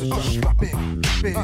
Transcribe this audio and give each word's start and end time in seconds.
Big, 0.00 0.10
big, 0.58 0.74
big, 1.20 1.36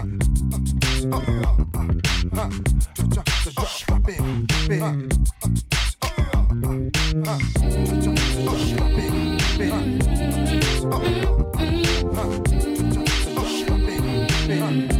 big, 14.48 14.95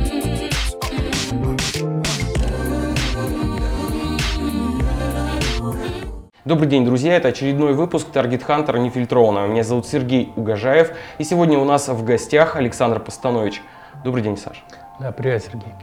Добрый 6.47 6.69
день, 6.69 6.85
друзья! 6.85 7.17
Это 7.17 7.27
очередной 7.27 7.73
выпуск 7.73 8.07
Target 8.13 8.47
Hunter 8.47 8.79
нефильтрованного. 8.79 9.49
Меня 9.49 9.65
зовут 9.65 9.85
Сергей 9.85 10.33
Угожаев, 10.37 10.93
и 11.19 11.25
сегодня 11.25 11.59
у 11.59 11.65
нас 11.65 11.89
в 11.89 12.05
гостях 12.05 12.55
Александр 12.55 13.01
Постанович. 13.01 13.61
Добрый 14.05 14.23
день, 14.23 14.37
Саш. 14.37 14.63
Да, 15.01 15.11
привет, 15.11 15.43
Сергей. 15.43 15.75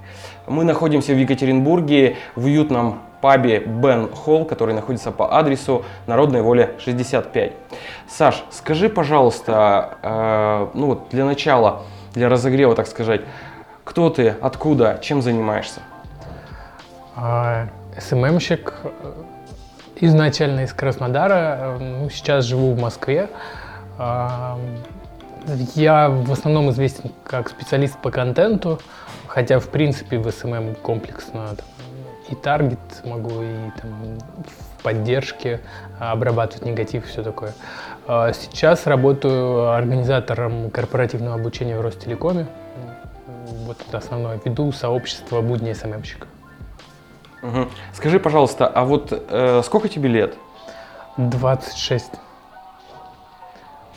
Мы 0.48 0.64
находимся 0.64 1.12
в 1.12 1.18
Екатеринбурге 1.18 2.16
в 2.38 2.46
уютном 2.46 3.00
пабе 3.20 3.60
Бен 3.60 4.08
Холл, 4.10 4.46
который 4.46 4.74
находится 4.74 5.12
по 5.12 5.38
адресу 5.38 5.84
Народной 6.08 6.42
воля 6.42 6.72
65. 6.80 7.52
Саш, 8.08 8.46
скажи, 8.50 8.88
пожалуйста, 8.88 9.98
э, 10.02 10.68
ну 10.76 10.86
вот 10.86 11.10
для 11.12 11.26
начала, 11.26 11.82
для 12.14 12.30
разогрева, 12.30 12.74
так 12.74 12.88
сказать, 12.88 13.20
кто 13.84 14.10
ты, 14.10 14.34
откуда, 14.40 14.98
чем 15.02 15.22
занимаешься? 15.22 15.82
А, 17.18 17.68
СММщик, 18.00 18.74
изначально 20.06 20.62
из 20.62 20.74
Краснодара, 20.74 21.78
ну, 21.80 22.10
сейчас 22.10 22.46
живу 22.46 22.74
в 22.74 22.80
Москве. 22.80 23.30
А, 23.98 24.60
Я 25.76 26.10
в 26.10 26.32
основном 26.32 26.70
известен 26.72 27.12
как 27.24 27.50
специалист 27.50 27.98
по 27.98 28.12
контенту, 28.12 28.80
хотя 29.28 29.60
в 29.60 29.68
принципе 29.70 30.18
в 30.18 30.28
SMM 30.28 30.76
комплексно 30.82 31.56
там, 31.56 31.66
и 32.30 32.36
таргет 32.36 32.80
могу, 33.04 33.42
и 33.42 33.72
там, 33.82 34.20
в 34.46 34.84
поддержке 34.84 35.60
обрабатывать 36.00 36.66
негатив, 36.66 37.08
все 37.08 37.24
такое. 37.24 37.54
А 38.08 38.32
Сейчас 38.34 38.88
работаю 38.88 39.72
организатором 39.72 40.70
корпоративного 40.70 41.36
обучения 41.36 41.78
в 41.78 41.82
Ростелекоме. 41.82 42.48
Вот 43.66 43.78
это 43.88 43.98
основное. 43.98 44.40
Веду 44.44 44.72
сообщество 44.72 45.42
будни 45.42 45.74
СММщика. 45.74 46.28
Мгм. 47.44 47.70
Скажи, 47.94 48.20
пожалуйста, 48.20 48.68
а 48.68 48.84
вот 48.86 49.10
э, 49.12 49.62
сколько 49.66 49.90
тебе 49.90 50.10
лет? 50.10 50.36
26. 51.18 52.12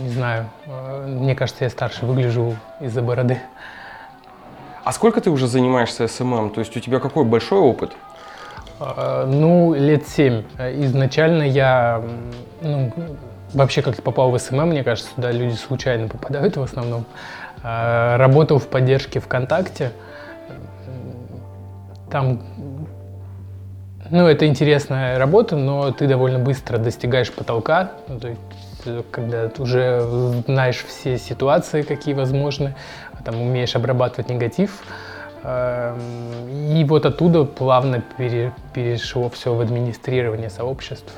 Не 0.00 0.08
знаю. 0.10 0.46
э, 0.66 1.06
Мне 1.06 1.34
кажется, 1.34 1.64
я 1.64 1.70
старше 1.70 2.04
выгляжу 2.06 2.56
из-за 2.80 3.02
бороды. 3.02 3.40
А 4.84 4.92
сколько 4.92 5.20
ты 5.20 5.30
уже 5.30 5.46
занимаешься 5.46 6.06
SMM? 6.08 6.50
То 6.50 6.60
есть 6.60 6.76
у 6.76 6.80
тебя 6.80 6.98
какой 7.00 7.24
большой 7.24 7.60
опыт? 7.60 7.92
Э, 8.80 9.24
Ну, 9.26 9.74
лет 9.74 10.06
семь. 10.08 10.42
Изначально 10.58 11.44
я, 11.44 12.02
ну, 12.62 12.92
вообще 13.54 13.80
как-то 13.80 14.02
попал 14.02 14.32
в 14.32 14.38
SMM, 14.38 14.70
мне 14.70 14.82
кажется, 14.82 15.12
сюда 15.14 15.30
люди 15.30 15.54
случайно 15.54 16.08
попадают 16.08 16.56
в 16.56 16.62
основном. 16.62 17.04
Э, 17.62 18.16
Работал 18.16 18.58
в 18.58 18.66
поддержке 18.66 19.20
ВКонтакте. 19.20 19.92
Там, 22.10 22.40
ну, 24.10 24.26
это 24.26 24.46
интересная 24.46 25.18
работа, 25.18 25.56
но 25.56 25.92
ты 25.92 26.06
довольно 26.06 26.38
быстро 26.38 26.78
достигаешь 26.78 27.32
потолка. 27.32 27.92
Ну, 28.08 28.20
то 28.20 28.28
есть, 28.28 28.40
когда 29.10 29.48
ты 29.48 29.62
уже 29.62 30.00
знаешь 30.46 30.84
все 30.86 31.18
ситуации, 31.18 31.82
какие 31.82 32.14
возможны, 32.14 32.74
там 33.24 33.40
умеешь 33.40 33.74
обрабатывать 33.74 34.30
негатив. 34.30 34.82
Эм, 35.42 35.96
И 36.76 36.84
вот 36.84 37.06
оттуда 37.06 37.44
плавно 37.44 38.02
пере- 38.16 38.52
перешло 38.74 39.28
все 39.30 39.54
в 39.54 39.60
администрирование 39.60 40.50
сообществ 40.50 41.12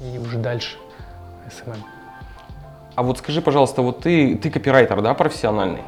и 0.00 0.18
уже 0.18 0.38
дальше 0.38 0.76
SMM. 1.50 1.82
А 2.94 3.02
вот 3.02 3.18
скажи, 3.18 3.40
пожалуйста, 3.40 3.82
вот 3.82 4.00
ты, 4.00 4.36
ты 4.36 4.50
копирайтер, 4.50 5.00
да, 5.02 5.14
профессиональный? 5.14 5.82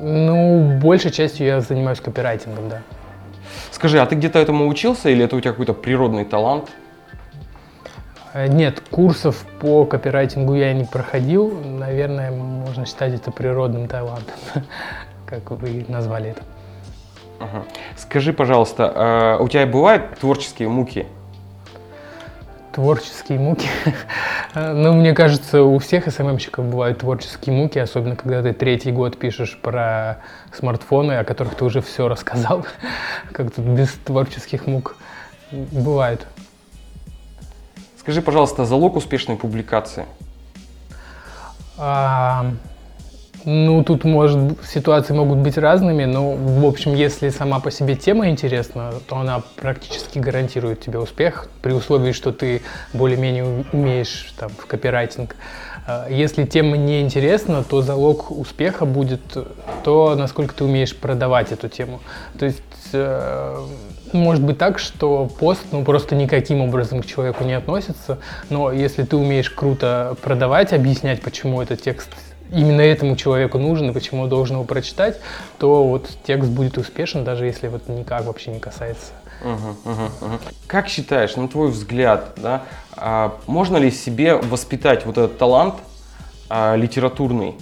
Ну, 0.00 0.78
большей 0.80 1.10
частью 1.10 1.46
я 1.46 1.60
занимаюсь 1.60 2.00
копирайтингом, 2.00 2.68
да. 2.68 2.82
Скажи, 3.70 4.00
а 4.00 4.06
ты 4.06 4.14
где-то 4.14 4.38
этому 4.38 4.68
учился 4.68 5.08
или 5.10 5.24
это 5.24 5.36
у 5.36 5.40
тебя 5.40 5.52
какой-то 5.52 5.74
природный 5.74 6.24
талант? 6.24 6.70
Э, 8.32 8.46
Нет, 8.46 8.82
курсов 8.90 9.44
по 9.60 9.84
копирайтингу 9.84 10.54
я 10.54 10.72
не 10.72 10.84
проходил. 10.84 11.50
Наверное, 11.64 12.30
можно 12.30 12.86
считать 12.86 13.14
это 13.14 13.30
природным 13.30 13.88
талантом, 13.88 14.34
как 15.26 15.50
вы 15.50 15.84
назвали 15.88 16.30
это. 16.30 16.42
Скажи, 17.96 18.32
пожалуйста, 18.34 18.92
а 18.94 19.38
у 19.38 19.48
тебя 19.48 19.66
бывают 19.66 20.18
творческие 20.18 20.68
муки? 20.68 21.06
Творческие 22.72 23.38
муки. 23.38 23.68
Ну, 24.54 24.94
мне 24.94 25.14
кажется, 25.14 25.62
у 25.62 25.78
всех 25.78 26.12
СММщиков 26.12 26.64
бывают 26.64 26.98
творческие 26.98 27.54
муки, 27.54 27.78
особенно 27.78 28.16
когда 28.16 28.42
ты 28.42 28.52
третий 28.52 28.90
год 28.90 29.16
пишешь 29.16 29.56
про 29.56 30.22
смартфоны, 30.52 31.12
о 31.12 31.24
которых 31.24 31.54
ты 31.54 31.64
уже 31.64 31.80
все 31.80 32.08
рассказал. 32.08 32.66
Как 33.32 33.52
тут 33.54 33.64
без 33.64 33.92
творческих 33.92 34.66
мук 34.66 34.96
бывает. 35.52 36.26
Скажи, 37.96 38.22
пожалуйста, 38.22 38.64
залог 38.64 38.96
успешной 38.96 39.36
публикации. 39.36 40.04
Ну, 43.44 43.82
тут 43.84 44.04
может 44.04 44.38
ситуации 44.66 45.14
могут 45.14 45.38
быть 45.38 45.56
разными, 45.56 46.04
но, 46.04 46.32
в 46.32 46.64
общем, 46.66 46.94
если 46.94 47.30
сама 47.30 47.60
по 47.60 47.70
себе 47.70 47.96
тема 47.96 48.28
интересна, 48.28 48.92
то 49.06 49.16
она 49.16 49.42
практически 49.56 50.18
гарантирует 50.18 50.80
тебе 50.80 50.98
успех, 50.98 51.48
при 51.62 51.72
условии, 51.72 52.12
что 52.12 52.32
ты 52.32 52.60
более-менее 52.92 53.64
умеешь 53.72 54.34
там, 54.38 54.50
в 54.50 54.66
копирайтинг. 54.66 55.36
А, 55.86 56.06
Если 56.10 56.44
тема 56.44 56.76
не 56.76 57.00
интересна, 57.00 57.64
то 57.64 57.80
залог 57.80 58.30
успеха 58.30 58.84
будет 58.84 59.22
то, 59.84 60.14
насколько 60.16 60.54
ты 60.54 60.64
умеешь 60.64 60.94
продавать 60.94 61.52
эту 61.52 61.68
тему. 61.68 62.00
То 62.38 62.44
есть 62.46 62.62
э, 62.92 63.56
может 64.12 64.42
быть 64.42 64.58
так, 64.58 64.78
что 64.78 65.26
пост 65.38 65.62
ну, 65.72 65.84
просто 65.84 66.14
никаким 66.14 66.60
образом 66.60 67.02
к 67.02 67.06
человеку 67.06 67.44
не 67.44 67.54
относится, 67.54 68.18
но 68.50 68.70
если 68.70 69.02
ты 69.04 69.16
умеешь 69.16 69.50
круто 69.50 70.16
продавать, 70.22 70.72
объяснять, 70.72 71.22
почему 71.22 71.62
этот 71.62 71.80
текст 71.82 72.10
именно 72.52 72.80
этому 72.80 73.16
человеку 73.16 73.58
нужен 73.58 73.90
и 73.90 73.92
почему 73.92 74.22
он 74.22 74.28
должен 74.28 74.56
его 74.56 74.64
прочитать, 74.64 75.20
то 75.58 75.86
вот 75.86 76.08
текст 76.24 76.50
будет 76.50 76.78
успешен, 76.78 77.24
даже 77.24 77.46
если 77.46 77.68
вот 77.68 77.88
никак 77.88 78.24
вообще 78.24 78.50
не 78.50 78.60
касается. 78.60 79.12
Мгм, 79.42 79.76
мгм, 79.84 80.10
мгм. 80.20 80.38
Как 80.66 80.88
считаешь, 80.88 81.36
на 81.36 81.48
твой 81.48 81.70
взгляд, 81.70 82.32
да, 82.36 82.64
а, 82.96 83.36
можно 83.46 83.78
ли 83.78 83.90
себе 83.90 84.34
воспитать 84.34 85.06
вот 85.06 85.16
этот 85.16 85.38
талант 85.38 85.76
а, 86.48 86.76
литературный, 86.76 87.52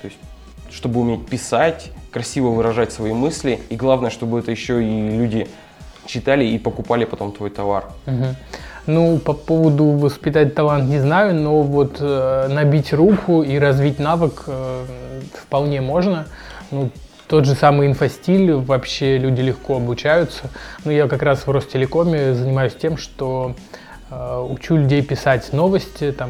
то 0.00 0.06
есть, 0.06 0.18
чтобы 0.70 1.00
уметь 1.00 1.26
писать, 1.26 1.90
красиво 2.12 2.50
выражать 2.50 2.92
свои 2.92 3.12
мысли, 3.12 3.60
и 3.68 3.76
главное, 3.76 4.10
чтобы 4.10 4.38
это 4.38 4.52
еще 4.52 4.84
и 4.84 5.10
люди 5.10 5.48
читали 6.06 6.44
и 6.44 6.58
покупали 6.58 7.04
потом 7.04 7.32
твой 7.32 7.50
товар? 7.50 7.86
Мгм. 8.06 8.36
Ну, 8.86 9.18
по 9.18 9.32
поводу 9.32 9.86
воспитать 9.86 10.54
талант 10.54 10.90
не 10.90 10.98
знаю, 10.98 11.34
но 11.34 11.62
вот 11.62 11.96
э, 12.00 12.48
набить 12.50 12.92
руку 12.92 13.42
и 13.42 13.58
развить 13.58 13.98
навык 13.98 14.44
э, 14.46 14.84
вполне 15.32 15.80
можно. 15.80 16.26
Ну, 16.70 16.90
тот 17.26 17.46
же 17.46 17.54
самый 17.54 17.86
инфостиль, 17.86 18.52
вообще 18.52 19.16
люди 19.16 19.40
легко 19.40 19.76
обучаются. 19.76 20.50
Ну, 20.84 20.90
я 20.90 21.08
как 21.08 21.22
раз 21.22 21.46
в 21.46 21.50
Ростелекоме 21.50 22.34
занимаюсь 22.34 22.74
тем, 22.74 22.98
что 22.98 23.54
э, 24.10 24.46
учу 24.50 24.76
людей 24.76 25.00
писать 25.00 25.54
новости 25.54 26.12
там, 26.12 26.28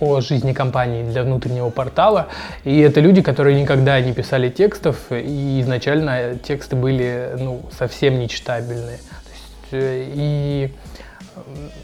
о 0.00 0.20
жизни 0.20 0.52
компании 0.52 1.04
для 1.04 1.22
внутреннего 1.22 1.70
портала. 1.70 2.26
И 2.64 2.80
это 2.80 2.98
люди, 2.98 3.22
которые 3.22 3.60
никогда 3.60 4.00
не 4.00 4.12
писали 4.12 4.48
текстов, 4.48 4.96
и 5.10 5.60
изначально 5.60 6.34
тексты 6.36 6.74
были 6.74 7.36
ну, 7.38 7.62
совсем 7.76 8.18
нечитабельные. 8.18 8.98
Э, 9.74 10.04
и 10.14 10.70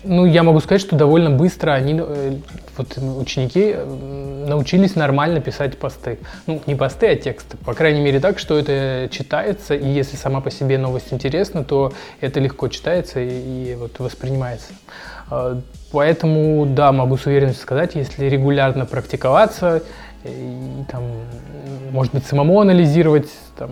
ну, 0.05 0.25
я 0.25 0.43
могу 0.43 0.61
сказать, 0.61 0.81
что 0.81 0.97
довольно 0.97 1.31
быстро 1.31 1.73
они, 1.73 2.01
э, 2.01 2.37
вот 2.77 2.99
ученики, 3.19 3.73
э, 3.75 4.45
научились 4.49 4.97
нормально 4.97 5.41
писать 5.41 5.77
посты. 5.77 6.19
Ну, 6.47 6.63
не 6.67 6.75
посты, 6.75 7.09
а 7.09 7.17
тексты. 7.17 7.57
По 7.59 7.75
крайней 7.75 8.01
мере 8.01 8.21
так, 8.21 8.39
что 8.39 8.59
это 8.59 9.09
читается, 9.11 9.75
и 9.75 9.89
если 9.89 10.17
сама 10.17 10.41
по 10.41 10.51
себе 10.51 10.79
новость 10.79 11.13
интересна, 11.13 11.65
то 11.65 11.93
это 12.21 12.41
легко 12.41 12.69
читается 12.69 13.21
и, 13.21 13.73
и 13.73 13.75
вот 13.75 13.99
воспринимается. 13.99 14.73
Поэтому, 15.93 16.67
да, 16.67 16.91
могу 16.91 17.17
с 17.17 17.27
уверенностью 17.27 17.63
сказать, 17.63 17.95
если 17.95 18.27
регулярно 18.27 18.85
практиковаться, 18.87 19.83
и 20.25 20.85
там, 20.89 21.03
может 21.93 22.13
быть, 22.13 22.27
самому 22.27 22.61
анализировать 22.61 23.31
там, 23.57 23.71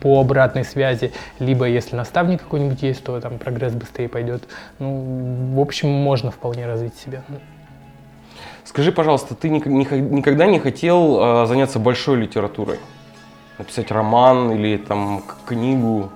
по 0.00 0.20
обратной 0.20 0.64
связи, 0.64 1.12
либо 1.38 1.66
если 1.66 1.96
наставник 1.96 2.42
какой-нибудь 2.42 2.82
есть, 2.82 3.02
то 3.02 3.20
там 3.20 3.38
прогресс 3.38 3.72
быстрее 3.72 4.08
пойдет. 4.08 4.44
Ну, 4.78 5.54
в 5.54 5.60
общем, 5.60 5.88
можно 5.88 6.30
вполне 6.30 6.66
развить 6.66 6.94
себя. 6.96 7.22
Скажи, 8.64 8.92
пожалуйста, 8.92 9.34
ты 9.34 9.48
никогда 9.48 10.46
не 10.46 10.60
хотел 10.60 11.46
заняться 11.46 11.78
большой 11.78 12.18
литературой? 12.18 12.78
Написать 13.58 13.90
роман 13.90 14.52
или 14.52 14.76
там 14.76 15.22
книгу? 15.44 16.10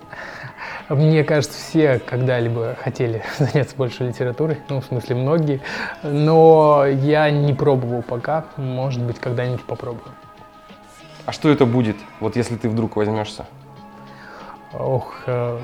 Мне 0.88 1.24
кажется, 1.24 1.58
все 1.58 1.98
когда-либо 1.98 2.76
хотели 2.78 3.22
заняться 3.38 3.74
больше 3.76 4.04
литературой, 4.04 4.58
ну, 4.68 4.80
в 4.80 4.84
смысле, 4.84 5.16
многие, 5.16 5.60
но 6.02 6.84
я 6.86 7.30
не 7.30 7.54
пробовал 7.54 8.02
пока, 8.02 8.44
может 8.56 9.02
быть, 9.02 9.18
когда-нибудь 9.18 9.64
попробую. 9.64 10.12
А 11.24 11.32
что 11.32 11.48
это 11.48 11.64
будет, 11.64 11.96
вот 12.20 12.36
если 12.36 12.56
ты 12.56 12.68
вдруг 12.68 12.96
возьмешься? 12.96 13.46
Ох, 14.78 15.22
э, 15.26 15.60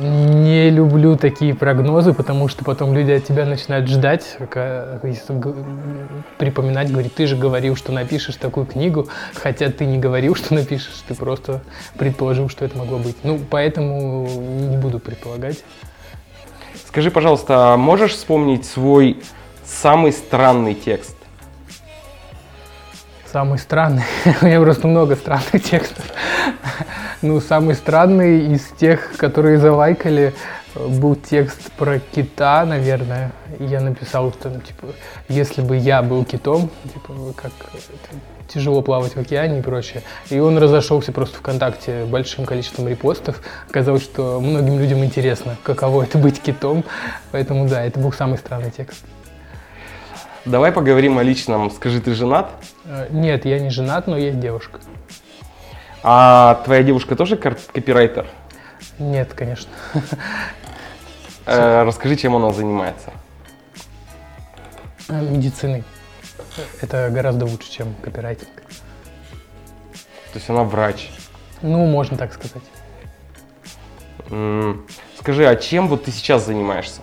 не 0.00 0.70
люблю 0.70 1.16
такие 1.16 1.54
прогнозы, 1.54 2.12
потому 2.12 2.46
что 2.46 2.64
потом 2.64 2.94
люди 2.94 3.10
от 3.10 3.24
тебя 3.24 3.46
начинают 3.46 3.88
ждать, 3.88 4.36
припоминать, 6.38 6.92
говорить, 6.92 7.14
ты 7.14 7.26
же 7.26 7.36
говорил, 7.36 7.74
что 7.74 7.90
напишешь 7.90 8.36
такую 8.36 8.66
книгу, 8.66 9.08
хотя 9.34 9.70
ты 9.70 9.86
не 9.86 9.98
говорил, 9.98 10.36
что 10.36 10.54
напишешь, 10.54 11.02
ты 11.08 11.14
просто 11.14 11.62
предположил, 11.98 12.48
что 12.48 12.64
это 12.64 12.78
могло 12.78 12.98
быть. 12.98 13.16
Ну, 13.24 13.40
поэтому 13.50 14.28
не 14.28 14.76
буду 14.76 15.00
предполагать. 15.00 15.64
Скажи, 16.86 17.10
пожалуйста, 17.10 17.72
а 17.72 17.76
можешь 17.76 18.12
вспомнить 18.12 18.64
свой 18.66 19.20
самый 19.64 20.12
странный 20.12 20.74
текст? 20.74 21.16
Самый 23.32 23.58
странный? 23.58 24.04
У 24.42 24.44
меня 24.44 24.60
просто 24.60 24.86
много 24.86 25.16
странных 25.16 25.60
текстов. 25.64 26.04
Ну, 27.22 27.40
самый 27.40 27.74
странный 27.74 28.54
из 28.54 28.62
тех, 28.78 29.16
которые 29.16 29.58
залайкали, 29.58 30.34
был 30.74 31.14
текст 31.14 31.70
про 31.72 31.98
кита, 31.98 32.64
наверное. 32.64 33.32
Я 33.58 33.80
написал, 33.80 34.32
что, 34.32 34.50
ну, 34.50 34.60
типа, 34.60 34.88
если 35.28 35.62
бы 35.62 35.76
я 35.76 36.02
был 36.02 36.24
китом, 36.24 36.70
типа, 36.92 37.14
как 37.36 37.52
тяжело 38.48 38.82
плавать 38.82 39.14
в 39.14 39.18
океане 39.18 39.60
и 39.60 39.62
прочее. 39.62 40.02
И 40.30 40.38
он 40.38 40.58
разошелся 40.58 41.12
просто 41.12 41.38
ВКонтакте 41.38 42.04
большим 42.04 42.44
количеством 42.44 42.88
репостов. 42.88 43.40
Оказалось, 43.68 44.02
что 44.02 44.40
многим 44.40 44.78
людям 44.78 45.04
интересно, 45.04 45.56
каково 45.62 46.02
это 46.02 46.18
быть 46.18 46.40
китом. 46.40 46.84
Поэтому 47.32 47.68
да, 47.68 47.82
это 47.84 47.98
был 47.98 48.12
самый 48.12 48.38
странный 48.38 48.70
текст. 48.70 49.04
Давай 50.44 50.72
поговорим 50.72 51.18
о 51.18 51.22
личном. 51.22 51.70
Скажи, 51.70 52.00
ты 52.00 52.14
женат? 52.14 52.50
Э, 52.84 53.06
нет, 53.10 53.46
я 53.46 53.58
не 53.58 53.70
женат, 53.70 54.06
но 54.06 54.18
есть 54.18 54.38
девушка. 54.40 54.78
А 56.06 56.60
твоя 56.66 56.82
девушка 56.82 57.16
тоже 57.16 57.36
копирайтер? 57.36 58.26
Нет, 58.98 59.32
конечно. 59.34 59.72
Э, 61.46 61.82
расскажи, 61.82 62.16
чем 62.16 62.34
она 62.36 62.54
занимается. 62.54 63.10
Э, 65.10 65.20
медициной. 65.20 65.84
Это 66.80 67.10
гораздо 67.10 67.44
лучше, 67.44 67.70
чем 67.70 67.94
копирайтинг. 68.02 68.48
То 70.32 70.38
есть 70.38 70.48
она 70.48 70.64
врач? 70.64 71.10
Ну, 71.60 71.84
можно 71.84 72.16
так 72.16 72.32
сказать. 72.32 72.62
Скажи, 75.18 75.46
а 75.46 75.54
чем 75.56 75.88
вот 75.88 76.04
ты 76.04 76.10
сейчас 76.10 76.46
занимаешься? 76.46 77.02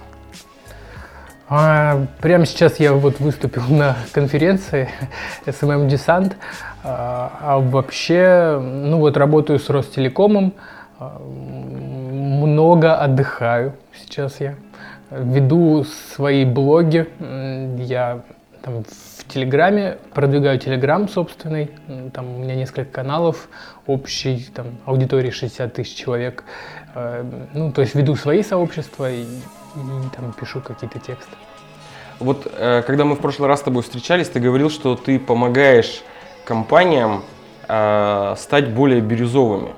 А, 1.48 2.08
прямо 2.22 2.46
сейчас 2.46 2.80
я 2.80 2.94
вот 2.94 3.20
выступил 3.20 3.64
на 3.68 3.98
конференции 4.12 4.90
SMM 5.46 5.88
Descent. 5.88 6.34
А, 6.84 7.32
а 7.42 7.60
вообще, 7.60 8.60
ну 8.60 9.00
вот 9.00 9.18
работаю 9.18 9.60
с 9.60 9.70
Ростелекомом, 9.70 10.54
а, 11.00 11.20
много 11.20 12.96
отдыхаю 12.96 13.74
сейчас 13.96 14.40
я. 14.40 14.56
Веду 15.12 15.84
свои 15.84 16.46
блоги, 16.46 17.08
я 17.84 18.22
там 18.62 18.84
в 18.84 19.28
Телеграме, 19.28 19.98
продвигаю 20.14 20.58
Телеграм 20.58 21.10
собственный, 21.10 21.72
там 22.14 22.36
у 22.36 22.40
меня 22.40 22.56
несколько 22.56 22.86
каналов, 22.86 23.50
общий 23.88 24.50
там 24.54 24.78
аудитории 24.86 25.32
60 25.32 25.74
тысяч 25.74 25.96
человек. 25.96 26.44
А, 26.96 27.26
ну, 27.54 27.72
то 27.72 27.82
есть 27.82 27.96
веду 27.96 28.16
свои 28.16 28.42
сообщества 28.42 29.12
и, 29.12 29.24
и 29.24 29.28
там 30.16 30.34
пишу 30.40 30.62
какие-то 30.62 31.00
тексты. 31.00 31.36
Вот 32.20 32.48
э, 32.56 32.84
когда 32.86 33.04
мы 33.04 33.16
в 33.16 33.20
прошлый 33.20 33.50
раз 33.50 33.62
с 33.62 33.64
тобой 33.64 33.82
встречались, 33.84 34.30
ты 34.30 34.40
говорил, 34.40 34.70
что 34.70 34.96
ты 34.96 35.20
помогаешь 35.20 36.04
компаниям 36.52 37.24
э, 37.70 38.36
стать 38.38 38.72
более 38.72 39.00
бирюзовыми. 39.00 39.70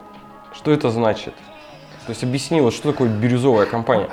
Что 0.56 0.72
это 0.72 0.90
значит? 0.90 1.36
То 2.08 2.10
есть 2.10 2.24
объясни, 2.24 2.62
вот 2.62 2.74
что 2.74 2.92
такое 2.92 3.10
бирюзовая 3.10 3.68
компания? 3.68 4.10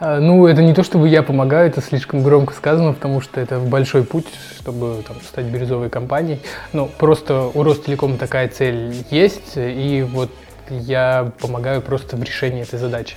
Ну, 0.00 0.46
это 0.46 0.62
не 0.62 0.72
то, 0.72 0.84
чтобы 0.84 1.08
я 1.08 1.24
помогаю, 1.24 1.68
это 1.68 1.80
слишком 1.82 2.22
громко 2.22 2.54
сказано, 2.54 2.92
потому 2.92 3.20
что 3.20 3.40
это 3.40 3.58
большой 3.58 4.04
путь, 4.04 4.26
чтобы 4.56 5.02
там, 5.06 5.16
стать 5.20 5.46
бирюзовой 5.46 5.90
компанией. 5.90 6.40
Ну, 6.72 6.86
просто 6.86 7.50
у 7.52 7.64
Ростелекома 7.64 8.18
такая 8.18 8.46
цель 8.46 8.94
есть, 9.10 9.54
и 9.56 10.06
вот 10.08 10.30
я 10.70 11.32
помогаю 11.40 11.82
просто 11.82 12.16
в 12.16 12.22
решении 12.22 12.62
этой 12.62 12.78
задачи 12.78 13.16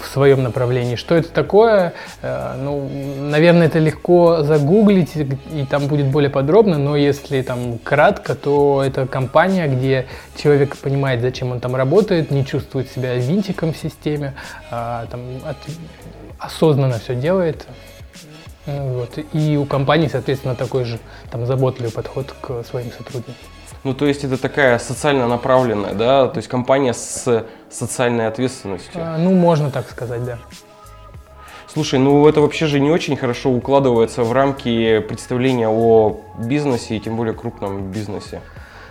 в 0.00 0.06
своем 0.06 0.42
направлении. 0.42 0.96
Что 0.96 1.14
это 1.14 1.30
такое? 1.30 1.94
Э, 2.22 2.54
ну, 2.58 2.88
наверное, 3.20 3.66
это 3.66 3.78
легко 3.78 4.42
загуглить, 4.42 5.16
и 5.16 5.64
там 5.68 5.86
будет 5.86 6.06
более 6.06 6.30
подробно, 6.30 6.78
но 6.78 6.96
если 6.96 7.42
там 7.42 7.78
кратко, 7.78 8.34
то 8.34 8.82
это 8.84 9.06
компания, 9.06 9.66
где 9.68 10.06
человек 10.36 10.76
понимает, 10.76 11.20
зачем 11.20 11.50
он 11.52 11.60
там 11.60 11.76
работает, 11.76 12.30
не 12.30 12.44
чувствует 12.44 12.90
себя 12.90 13.14
винтиком 13.14 13.72
в 13.72 13.76
системе, 13.76 14.34
а, 14.70 15.06
там, 15.10 15.20
от, 15.44 15.56
осознанно 16.38 16.98
все 16.98 17.14
делает. 17.14 17.66
Ну, 18.66 18.94
вот. 18.94 19.18
И 19.32 19.56
у 19.56 19.64
компании, 19.64 20.08
соответственно, 20.08 20.54
такой 20.54 20.84
же 20.84 20.98
там 21.30 21.46
заботливый 21.46 21.90
подход 21.90 22.32
к 22.40 22.62
своим 22.64 22.92
сотрудникам. 22.92 23.34
Ну, 23.84 23.94
то 23.94 24.06
есть 24.06 24.22
это 24.22 24.40
такая 24.40 24.78
социально 24.78 25.26
направленная, 25.26 25.94
да, 25.94 26.28
то 26.28 26.38
есть 26.38 26.48
компания 26.48 26.94
с 26.94 27.44
социальной 27.68 28.28
ответственностью. 28.28 28.92
А, 28.94 29.18
ну, 29.18 29.32
можно 29.34 29.70
так 29.70 29.90
сказать, 29.90 30.24
да. 30.24 30.38
Слушай, 31.72 31.98
ну 31.98 32.28
это 32.28 32.42
вообще 32.42 32.66
же 32.66 32.80
не 32.80 32.90
очень 32.90 33.16
хорошо 33.16 33.50
укладывается 33.50 34.24
в 34.24 34.32
рамки 34.32 35.00
представления 35.00 35.68
о 35.68 36.20
бизнесе 36.38 36.96
и 36.96 37.00
тем 37.00 37.16
более 37.16 37.32
крупном 37.32 37.90
бизнесе. 37.90 38.42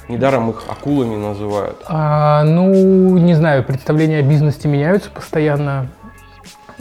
Недаром 0.09 0.49
их 0.49 0.63
акулами 0.67 1.15
называют. 1.15 1.77
А, 1.85 2.43
ну, 2.43 3.17
не 3.17 3.35
знаю, 3.35 3.63
представления 3.63 4.17
о 4.17 4.23
бизнесе 4.23 4.67
меняются 4.67 5.11
постоянно. 5.11 5.87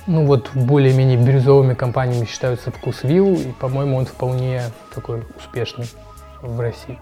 Ну 0.06 0.24
вот 0.24 0.50
более-менее 0.54 1.18
бирюзовыми 1.18 1.74
компаниями 1.74 2.24
считаются 2.24 2.70
Вкусвилл, 2.72 3.34
и, 3.34 3.52
по-моему, 3.52 3.98
он 3.98 4.06
вполне 4.06 4.62
такой 4.94 5.22
успешный 5.36 5.88
в 6.40 6.58
России. 6.58 6.98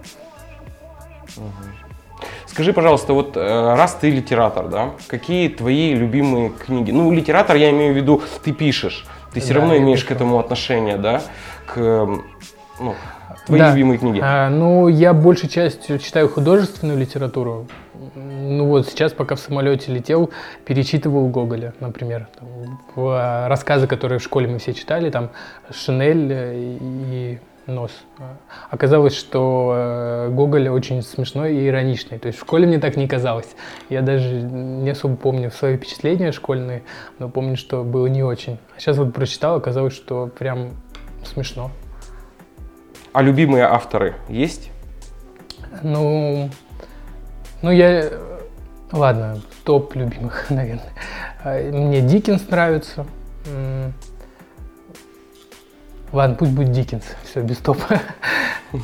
Скажи, 2.46 2.72
пожалуйста, 2.72 3.12
вот 3.12 3.36
э, 3.36 3.74
раз 3.74 3.94
ты 4.00 4.10
литератор, 4.10 4.68
да, 4.68 4.90
какие 5.06 5.48
твои 5.48 5.94
любимые 5.94 6.50
книги? 6.50 6.90
Ну, 6.90 7.12
литератор, 7.12 7.56
я 7.56 7.70
имею 7.70 7.92
в 7.92 7.96
виду, 7.96 8.22
ты 8.42 8.52
пишешь, 8.52 9.06
ты 9.32 9.40
все 9.40 9.54
да, 9.54 9.60
равно 9.60 9.76
имеешь 9.76 10.00
пишу. 10.00 10.08
к 10.08 10.16
этому 10.16 10.38
отношение, 10.38 10.96
да, 10.96 11.22
к, 11.66 11.76
ну, 12.80 12.94
твои 13.46 13.60
да. 13.60 13.70
любимые 13.70 13.98
книги. 13.98 14.20
А, 14.22 14.48
ну, 14.50 14.88
я 14.88 15.12
большей 15.12 15.48
частью 15.48 15.98
читаю 15.98 16.28
художественную 16.28 16.98
литературу. 16.98 17.66
Ну 18.14 18.66
вот 18.66 18.88
сейчас, 18.88 19.12
пока 19.12 19.34
в 19.34 19.40
самолете 19.40 19.92
летел, 19.92 20.30
перечитывал 20.64 21.28
Гоголя, 21.28 21.74
например. 21.80 22.28
Там, 22.38 22.48
в, 22.94 23.08
а, 23.08 23.48
рассказы, 23.48 23.86
которые 23.86 24.18
в 24.18 24.22
школе 24.22 24.48
мы 24.48 24.58
все 24.58 24.74
читали, 24.74 25.10
там 25.10 25.30
Шинель 25.70 26.78
и 26.80 27.38
нос. 27.68 27.92
Оказалось, 28.70 29.14
что 29.14 29.72
э, 29.76 30.28
Гоголь 30.30 30.68
очень 30.68 31.02
смешной 31.02 31.54
и 31.54 31.68
ироничный. 31.68 32.18
То 32.18 32.28
есть 32.28 32.38
в 32.38 32.42
школе 32.42 32.66
мне 32.66 32.78
так 32.78 32.96
не 32.96 33.06
казалось. 33.06 33.48
Я 33.88 34.02
даже 34.02 34.34
не 34.34 34.90
особо 34.90 35.16
помню 35.16 35.50
свои 35.50 35.76
впечатления 35.76 36.32
школьные, 36.32 36.82
но 37.18 37.28
помню, 37.28 37.56
что 37.56 37.84
было 37.84 38.06
не 38.06 38.22
очень. 38.22 38.58
А 38.76 38.80
сейчас 38.80 38.96
вот 38.96 39.12
прочитал, 39.12 39.56
оказалось, 39.56 39.94
что 39.94 40.26
прям 40.26 40.70
смешно. 41.24 41.70
А 43.12 43.22
любимые 43.22 43.64
авторы 43.64 44.14
есть? 44.28 44.70
Ну, 45.82 46.50
ну 47.62 47.70
я... 47.70 48.10
Ладно, 48.90 49.38
топ 49.64 49.94
любимых, 49.94 50.46
наверное. 50.50 50.92
Мне 51.44 52.00
Диккенс 52.00 52.48
нравится. 52.48 53.06
Ладно, 56.12 56.36
пусть 56.36 56.52
будет 56.52 56.72
Диккенс, 56.72 57.04
все, 57.24 57.42
без 57.42 57.58
топа. 57.58 58.00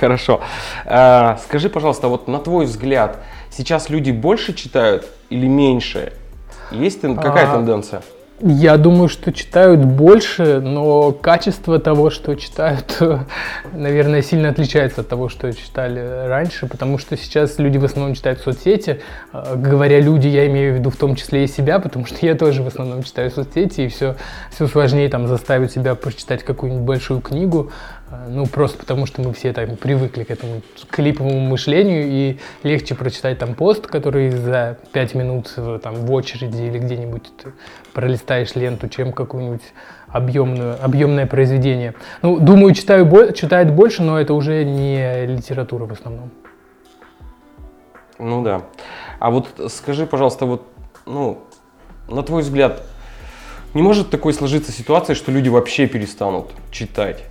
Хорошо. 0.00 0.40
А, 0.84 1.38
скажи, 1.44 1.68
пожалуйста, 1.68 2.08
вот 2.08 2.28
на 2.28 2.38
твой 2.38 2.66
взгляд, 2.66 3.18
сейчас 3.50 3.88
люди 3.88 4.10
больше 4.10 4.54
читают 4.54 5.08
или 5.30 5.46
меньше? 5.46 6.12
Есть 6.70 7.00
какая 7.00 7.50
а, 7.50 7.54
тенденция? 7.54 8.02
Я 8.40 8.76
думаю, 8.76 9.08
что 9.08 9.32
читают 9.32 9.80
больше, 9.80 10.60
но 10.60 11.10
качество 11.10 11.80
того, 11.80 12.08
что 12.10 12.36
читают, 12.36 12.96
наверное, 13.72 14.22
сильно 14.22 14.50
отличается 14.50 15.00
от 15.00 15.08
того, 15.08 15.28
что 15.28 15.52
читали 15.52 16.28
раньше, 16.28 16.66
потому 16.68 16.98
что 16.98 17.16
сейчас 17.16 17.58
люди 17.58 17.78
в 17.78 17.84
основном 17.84 18.14
читают 18.14 18.38
соцсети. 18.38 19.00
А, 19.32 19.56
говоря 19.56 19.98
люди, 19.98 20.28
я 20.28 20.46
имею 20.46 20.74
в 20.74 20.78
виду 20.78 20.90
в 20.90 20.96
том 20.96 21.16
числе 21.16 21.44
и 21.44 21.46
себя, 21.48 21.80
потому 21.80 22.06
что 22.06 22.24
я 22.24 22.36
тоже 22.36 22.62
в 22.62 22.68
основном 22.68 23.02
читаю 23.02 23.32
соцсети, 23.32 23.80
и 23.80 23.88
все, 23.88 24.14
все 24.52 24.68
сложнее 24.68 25.08
там 25.08 25.26
заставить 25.26 25.72
себя 25.72 25.96
прочитать 25.96 26.44
какую-нибудь 26.44 26.84
большую 26.84 27.20
книгу. 27.20 27.72
Э, 28.10 28.28
ну, 28.28 28.46
просто 28.46 28.78
потому 28.78 29.06
что 29.06 29.20
мы 29.20 29.32
все 29.32 29.52
там 29.52 29.76
привыкли 29.76 30.22
к 30.22 30.30
этому 30.30 30.62
клиповому 30.90 31.40
мышлению, 31.40 32.04
и 32.06 32.38
легче 32.62 32.94
прочитать 32.94 33.38
там 33.38 33.54
пост, 33.54 33.88
который 33.88 34.30
за 34.30 34.78
пять 34.92 35.14
минут 35.14 35.52
э, 35.56 35.80
там 35.82 35.94
в 35.96 36.12
очереди 36.12 36.62
или 36.62 36.78
где-нибудь 36.78 37.24
ты 37.42 37.52
пролистаешь 37.98 38.54
ленту, 38.54 38.88
чем 38.88 39.12
какую-нибудь 39.12 39.72
объемную, 40.06 40.76
объемное 40.80 41.26
произведение. 41.26 41.94
Ну, 42.22 42.38
думаю, 42.38 42.72
читаю, 42.72 43.32
читает 43.32 43.74
больше, 43.74 44.04
но 44.04 44.20
это 44.20 44.34
уже 44.34 44.64
не 44.64 45.26
литература 45.26 45.84
в 45.84 45.90
основном. 45.90 46.30
Ну 48.20 48.44
да. 48.44 48.62
А 49.18 49.32
вот 49.32 49.48
скажи, 49.72 50.06
пожалуйста, 50.06 50.46
вот, 50.46 50.62
ну, 51.06 51.40
на 52.08 52.22
твой 52.22 52.42
взгляд, 52.42 52.84
не 53.74 53.82
может 53.82 54.10
такой 54.10 54.32
сложиться 54.32 54.70
ситуация, 54.70 55.16
что 55.16 55.32
люди 55.32 55.48
вообще 55.48 55.88
перестанут 55.88 56.52
читать? 56.70 57.24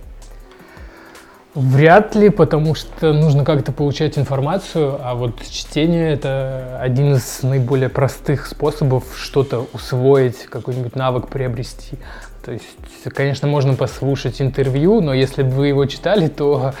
Вряд 1.58 2.14
ли, 2.14 2.30
потому 2.30 2.76
что 2.76 3.12
нужно 3.12 3.44
как-то 3.44 3.72
получать 3.72 4.16
информацию, 4.16 5.00
а 5.02 5.16
вот 5.16 5.42
чтение 5.50 6.12
это 6.12 6.78
один 6.80 7.14
из 7.14 7.42
наиболее 7.42 7.88
простых 7.88 8.46
способов 8.46 9.02
что-то 9.20 9.66
усвоить, 9.72 10.44
какой-нибудь 10.44 10.94
навык 10.94 11.26
приобрести. 11.26 11.96
То 12.44 12.52
есть, 12.52 12.64
конечно, 13.12 13.48
можно 13.48 13.74
послушать 13.74 14.40
интервью, 14.40 15.00
но 15.00 15.12
если 15.12 15.42
бы 15.42 15.50
вы 15.50 15.66
его 15.66 15.84
читали, 15.86 16.28
то 16.28 16.74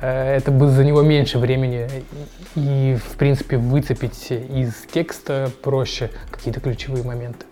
э, 0.00 0.36
это 0.38 0.50
бы 0.50 0.68
за 0.68 0.82
него 0.82 1.02
меньше 1.02 1.38
времени. 1.38 1.86
И, 2.54 2.96
в 3.06 3.18
принципе, 3.18 3.58
выцепить 3.58 4.30
из 4.30 4.72
текста 4.94 5.50
проще 5.62 6.08
какие-то 6.30 6.60
ключевые 6.60 7.04
моменты. 7.04 7.44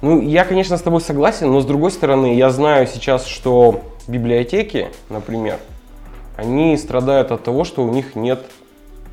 Ну, 0.00 0.18
я, 0.22 0.46
конечно, 0.46 0.78
с 0.78 0.80
тобой 0.80 1.02
согласен, 1.02 1.52
но 1.52 1.60
с 1.60 1.66
другой 1.66 1.90
стороны, 1.90 2.36
я 2.36 2.48
знаю 2.48 2.86
сейчас, 2.86 3.26
что 3.26 3.82
библиотеки, 4.08 4.88
например, 5.08 5.58
они 6.36 6.76
страдают 6.76 7.32
от 7.32 7.44
того, 7.44 7.64
что 7.64 7.84
у 7.84 7.90
них 7.90 8.14
нет 8.14 8.44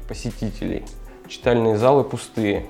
посетителей. 0.07 0.83
Читальные 1.27 1.77
залы 1.77 2.03
пустые. 2.03 2.65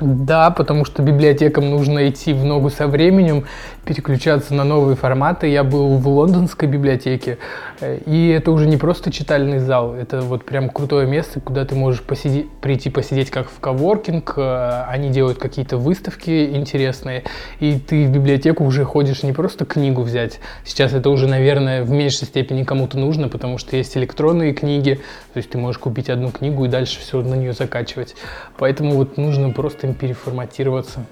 Да, 0.00 0.50
потому 0.50 0.84
что 0.84 1.02
библиотекам 1.02 1.70
нужно 1.70 2.08
идти 2.08 2.32
в 2.32 2.44
ногу 2.44 2.68
со 2.68 2.88
временем, 2.88 3.44
переключаться 3.84 4.52
на 4.52 4.64
новые 4.64 4.96
форматы. 4.96 5.46
Я 5.46 5.62
был 5.62 5.98
в 5.98 6.08
лондонской 6.08 6.66
библиотеке, 6.66 7.38
э, 7.80 7.98
и 8.04 8.28
это 8.28 8.50
уже 8.50 8.66
не 8.66 8.76
просто 8.76 9.12
читальный 9.12 9.60
зал, 9.60 9.94
это 9.94 10.22
вот 10.22 10.44
прям 10.44 10.68
крутое 10.68 11.06
место, 11.06 11.40
куда 11.40 11.64
ты 11.64 11.76
можешь 11.76 12.02
посиди, 12.02 12.48
прийти 12.60 12.90
посидеть 12.90 13.30
как 13.30 13.48
в 13.48 13.60
коворкинг, 13.60 14.34
э, 14.36 14.84
они 14.88 15.10
делают 15.10 15.38
какие-то 15.38 15.76
выставки 15.76 16.56
интересные, 16.56 17.22
и 17.60 17.78
ты 17.78 18.06
в 18.06 18.10
библиотеку 18.10 18.64
уже 18.64 18.84
ходишь 18.84 19.22
не 19.22 19.32
просто 19.32 19.64
книгу 19.64 20.02
взять. 20.02 20.40
Сейчас 20.64 20.92
это 20.92 21.08
уже, 21.08 21.28
наверное, 21.28 21.84
в 21.84 21.90
меньшей 21.90 22.24
степени 22.24 22.64
кому-то 22.64 22.98
нужно, 22.98 23.28
потому 23.28 23.58
что 23.58 23.76
есть 23.76 23.96
электронные 23.96 24.54
книги, 24.54 25.00
то 25.34 25.36
есть 25.36 25.50
ты 25.50 25.58
можешь 25.58 25.78
купить 25.78 26.10
одну 26.10 26.30
книгу 26.30 26.64
и 26.64 26.68
дальше 26.68 26.98
все 26.98 27.22
на 27.22 27.34
нее 27.34 27.52
закачивать. 27.52 28.16
Поэтому 28.56 28.94
вот 28.94 29.18
нужно 29.18 29.50
просто 29.50 29.83
им 29.84 29.94
переформатироваться. 29.94 31.04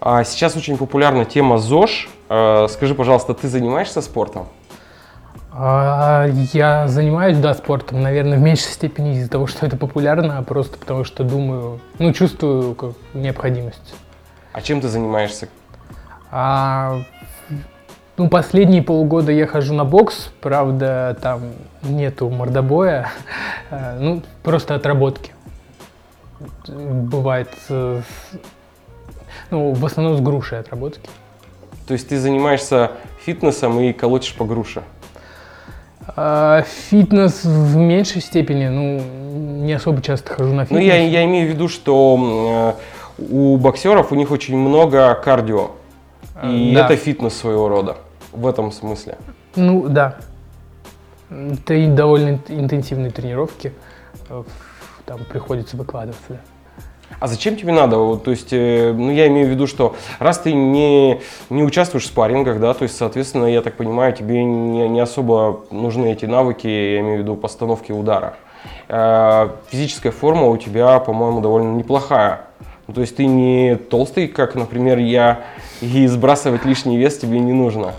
А 0.00 0.24
сейчас 0.24 0.56
очень 0.56 0.76
популярна 0.76 1.24
тема 1.24 1.58
ЗОЖ. 1.58 2.08
А, 2.28 2.66
скажи, 2.68 2.94
пожалуйста, 2.94 3.34
ты 3.34 3.48
занимаешься 3.48 4.00
спортом? 4.00 4.48
А, 5.52 6.26
я 6.52 6.88
занимаюсь, 6.88 7.36
да, 7.36 7.54
спортом, 7.54 8.00
наверное, 8.00 8.38
в 8.38 8.40
меньшей 8.40 8.72
степени 8.72 9.16
из-за 9.16 9.30
того, 9.30 9.46
что 9.46 9.66
это 9.66 9.76
популярно, 9.76 10.38
а 10.38 10.42
просто 10.42 10.78
потому 10.78 11.04
что 11.04 11.22
думаю, 11.22 11.80
ну, 11.98 12.12
чувствую 12.12 12.74
как 12.74 12.92
необходимость. 13.14 13.94
А 14.52 14.62
чем 14.62 14.80
ты 14.80 14.88
занимаешься? 14.88 15.48
А, 16.30 17.00
ну, 18.16 18.28
последние 18.28 18.82
полгода 18.82 19.32
я 19.32 19.46
хожу 19.46 19.74
на 19.74 19.84
бокс, 19.84 20.30
правда, 20.40 21.16
там 21.20 21.42
нету 21.82 22.30
мордобоя, 22.30 23.10
ну, 23.70 24.22
просто 24.42 24.76
отработки 24.76 25.32
бывает, 26.68 27.48
ну, 29.50 29.72
в 29.72 29.84
основном 29.84 30.16
с 30.16 30.20
грушей 30.20 30.58
отработки. 30.58 31.08
То 31.86 31.94
есть 31.94 32.08
ты 32.08 32.18
занимаешься 32.18 32.92
фитнесом 33.24 33.80
и 33.80 33.92
колотишь 33.92 34.34
по 34.34 34.44
груше? 34.44 34.82
А, 36.16 36.62
фитнес 36.62 37.44
в 37.44 37.76
меньшей 37.76 38.22
степени, 38.22 38.68
ну, 38.68 39.00
не 39.64 39.72
особо 39.72 40.02
часто 40.02 40.34
хожу 40.34 40.52
на 40.52 40.64
фитнес. 40.64 40.80
Ну, 40.80 40.86
я, 40.86 40.96
я 40.96 41.24
имею 41.24 41.48
в 41.48 41.54
виду, 41.54 41.68
что 41.68 42.76
э, 43.18 43.22
у 43.30 43.56
боксеров 43.56 44.12
у 44.12 44.14
них 44.14 44.30
очень 44.30 44.56
много 44.56 45.14
кардио. 45.14 45.72
А, 46.34 46.50
и 46.50 46.74
да. 46.74 46.84
это 46.84 46.96
фитнес 46.96 47.36
своего 47.36 47.68
рода, 47.68 47.96
в 48.32 48.46
этом 48.46 48.72
смысле. 48.72 49.18
Ну, 49.56 49.88
да. 49.88 50.16
Это 51.28 51.86
довольно 51.88 52.40
интенсивные 52.48 53.10
тренировки 53.10 53.72
там 55.10 55.24
приходится 55.24 55.76
выкладываться. 55.76 56.22
Да. 56.28 56.36
А 57.18 57.26
зачем 57.26 57.56
тебе 57.56 57.72
надо? 57.72 57.96
Вот, 57.96 58.22
то 58.22 58.30
есть, 58.30 58.52
э, 58.52 58.92
ну, 58.96 59.10
я 59.10 59.26
имею 59.26 59.48
в 59.48 59.50
виду, 59.50 59.66
что 59.66 59.96
раз 60.20 60.38
ты 60.38 60.52
не, 60.52 61.20
не 61.50 61.64
участвуешь 61.64 62.04
в 62.04 62.06
спаррингах, 62.06 62.60
да, 62.60 62.72
то 62.74 62.84
есть, 62.84 62.96
соответственно, 62.96 63.46
я 63.46 63.60
так 63.60 63.74
понимаю, 63.74 64.12
тебе 64.12 64.44
не, 64.44 64.88
не 64.88 65.00
особо 65.00 65.64
нужны 65.72 66.12
эти 66.12 66.26
навыки, 66.26 66.68
я 66.68 67.00
имею 67.00 67.18
в 67.18 67.22
виду 67.22 67.34
постановки 67.34 67.90
удара. 67.90 68.34
Э, 68.88 69.48
физическая 69.68 70.12
форма 70.12 70.46
у 70.46 70.56
тебя, 70.56 71.00
по-моему, 71.00 71.40
довольно 71.40 71.76
неплохая. 71.76 72.42
Ну, 72.86 72.94
то 72.94 73.00
есть 73.00 73.16
ты 73.16 73.26
не 73.26 73.74
толстый, 73.74 74.28
как, 74.28 74.54
например, 74.54 74.98
я, 74.98 75.40
и 75.80 76.06
сбрасывать 76.06 76.64
лишний 76.64 76.98
вес 76.98 77.18
тебе 77.18 77.40
не 77.40 77.52
нужно. 77.52 77.94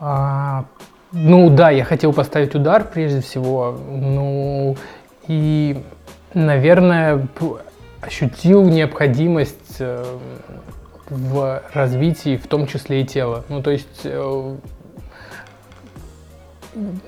А, 0.00 0.66
ну 1.12 1.48
да, 1.48 1.70
я 1.70 1.84
хотел 1.84 2.12
поставить 2.12 2.54
удар 2.54 2.84
прежде 2.92 3.22
всего, 3.22 3.78
ну 3.88 4.76
и 5.28 5.82
наверное, 6.34 7.26
ощутил 8.00 8.64
необходимость 8.68 9.76
э, 9.78 10.04
в 11.08 11.62
развитии, 11.72 12.36
в 12.36 12.46
том 12.46 12.66
числе 12.66 13.02
и 13.02 13.06
тела. 13.06 13.44
Ну, 13.48 13.62
то 13.62 13.70
есть 13.70 14.00
э, 14.04 14.56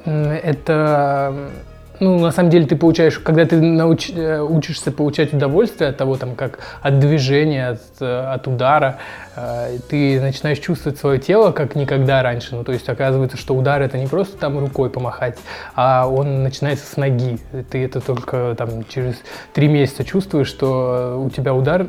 это 0.04 1.50
ну, 2.00 2.18
на 2.18 2.30
самом 2.30 2.50
деле 2.50 2.66
ты 2.66 2.76
получаешь, 2.76 3.18
когда 3.18 3.46
ты 3.46 3.60
науч, 3.60 4.10
э, 4.10 4.40
учишься 4.40 4.92
получать 4.92 5.32
удовольствие 5.32 5.90
от 5.90 5.96
того, 5.96 6.16
там, 6.16 6.34
как 6.34 6.58
от 6.82 6.98
движения, 6.98 7.68
от, 7.68 7.80
э, 8.00 8.32
от 8.34 8.46
удара, 8.46 8.98
э, 9.34 9.78
ты 9.88 10.20
начинаешь 10.20 10.58
чувствовать 10.58 10.98
свое 10.98 11.18
тело 11.18 11.52
как 11.52 11.74
никогда 11.74 12.22
раньше. 12.22 12.54
Ну, 12.54 12.64
то 12.64 12.72
есть 12.72 12.88
оказывается, 12.88 13.36
что 13.36 13.54
удар 13.54 13.80
это 13.82 13.98
не 13.98 14.06
просто 14.06 14.36
там 14.36 14.58
рукой 14.58 14.90
помахать, 14.90 15.38
а 15.74 16.08
он 16.08 16.42
начинается 16.42 16.86
с 16.86 16.96
ноги. 16.96 17.38
Ты 17.70 17.84
это 17.84 18.00
только 18.00 18.54
там 18.56 18.84
через 18.88 19.16
три 19.52 19.68
месяца 19.68 20.04
чувствуешь, 20.04 20.48
что 20.48 21.22
у 21.24 21.30
тебя 21.30 21.54
удар 21.54 21.88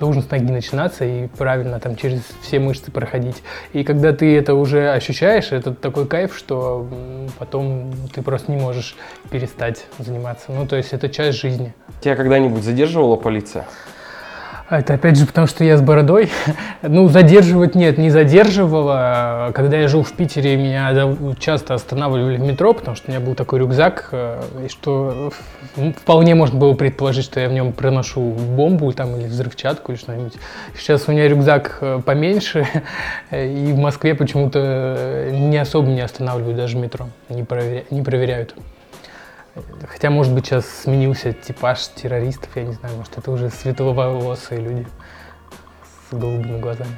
должен 0.00 0.22
с 0.22 0.30
ноги 0.30 0.50
начинаться 0.50 1.04
и 1.04 1.26
правильно 1.28 1.80
там 1.80 1.96
через 1.96 2.22
все 2.42 2.58
мышцы 2.58 2.90
проходить. 2.90 3.42
И 3.72 3.84
когда 3.84 4.12
ты 4.12 4.36
это 4.36 4.54
уже 4.54 4.90
ощущаешь, 4.90 5.52
это 5.52 5.74
такой 5.74 6.06
кайф, 6.06 6.36
что 6.36 6.86
потом 7.38 7.92
ты 8.14 8.22
просто 8.22 8.52
не 8.52 8.60
можешь 8.60 8.96
перестать 9.30 9.86
заниматься. 9.98 10.52
Ну, 10.52 10.66
то 10.66 10.76
есть 10.76 10.92
это 10.92 11.08
часть 11.08 11.38
жизни. 11.38 11.74
Тебя 12.00 12.16
когда-нибудь 12.16 12.62
задерживала 12.62 13.16
полиция? 13.16 13.66
Это 14.68 14.94
опять 14.94 15.16
же 15.16 15.26
потому, 15.26 15.46
что 15.46 15.62
я 15.62 15.76
с 15.76 15.80
бородой. 15.80 16.28
ну, 16.82 17.08
задерживать 17.08 17.76
нет, 17.76 17.98
не 17.98 18.10
задерживала. 18.10 19.52
Когда 19.54 19.76
я 19.76 19.86
жил 19.86 20.02
в 20.02 20.12
Питере, 20.12 20.56
меня 20.56 20.92
часто 21.38 21.74
останавливали 21.74 22.36
в 22.36 22.40
метро, 22.40 22.74
потому 22.74 22.96
что 22.96 23.08
у 23.08 23.10
меня 23.12 23.20
был 23.20 23.36
такой 23.36 23.60
рюкзак, 23.60 24.08
э, 24.10 24.42
и 24.64 24.68
что 24.68 25.30
вполне 25.96 26.34
можно 26.34 26.58
было 26.58 26.74
предположить, 26.74 27.24
что 27.24 27.38
я 27.38 27.48
в 27.48 27.52
нем 27.52 27.72
проношу 27.72 28.20
бомбу 28.20 28.92
там, 28.92 29.16
или 29.16 29.26
взрывчатку 29.26 29.92
или 29.92 29.98
что-нибудь. 29.98 30.34
Сейчас 30.76 31.06
у 31.06 31.12
меня 31.12 31.28
рюкзак 31.28 31.78
э, 31.80 32.00
поменьше, 32.04 32.66
и 33.30 33.70
в 33.72 33.78
Москве 33.78 34.16
почему-то 34.16 35.28
не 35.30 35.58
особо 35.58 35.88
не 35.88 36.00
останавливают 36.00 36.56
даже 36.56 36.76
метро, 36.76 37.06
не, 37.28 37.44
проверя... 37.44 37.84
не 37.90 38.02
проверяют. 38.02 38.56
Хотя, 39.88 40.10
может 40.10 40.34
быть, 40.34 40.46
сейчас 40.46 40.66
сменился 40.66 41.32
типаж 41.32 41.86
террористов, 41.88 42.50
я 42.56 42.64
не 42.64 42.72
знаю, 42.72 42.96
может, 42.96 43.16
это 43.16 43.30
уже 43.30 43.50
светловолосые 43.50 44.60
люди 44.60 44.86
с 46.10 46.14
голубыми 46.14 46.60
глазами. 46.60 46.96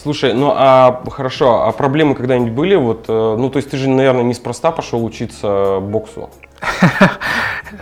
Слушай, 0.00 0.32
ну 0.32 0.52
а 0.54 1.02
хорошо, 1.10 1.64
а 1.64 1.72
проблемы 1.72 2.14
когда-нибудь 2.14 2.52
были? 2.52 2.76
Вот, 2.76 3.06
э, 3.08 3.36
ну, 3.38 3.50
то 3.50 3.58
есть 3.58 3.70
ты 3.70 3.76
же, 3.76 3.88
наверное, 3.88 4.22
неспроста 4.22 4.70
пошел 4.70 5.04
учиться 5.04 5.80
боксу. 5.80 6.30